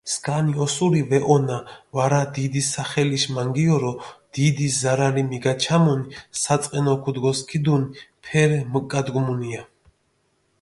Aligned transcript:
სქანი 0.11 0.53
ოსური 0.65 1.01
ვეჸონა 1.09 1.57
ვარა, 1.95 2.21
დიდი 2.37 2.61
სახელიშ 2.73 3.23
მანგიორო 3.35 3.91
დიდი 4.37 4.67
ზარალი 4.81 5.23
მიგაჩამუნ, 5.31 6.01
საწყენო 6.41 6.93
ქჷდგოსქიდუნ 7.03 7.83
ფერი 8.23 8.59
მუკგადგუმუნია. 8.71 9.61